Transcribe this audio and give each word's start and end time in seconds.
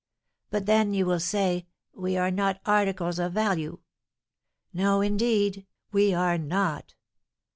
But 0.49 0.65
then, 0.65 0.95
you 0.95 1.05
will 1.05 1.19
say, 1.19 1.67
we 1.93 2.17
are 2.17 2.31
not 2.31 2.59
articles 2.65 3.19
of 3.19 3.33
value; 3.33 3.81
no, 4.73 4.99
indeed, 5.01 5.67
we 5.91 6.11
are 6.11 6.39
not. 6.39 6.95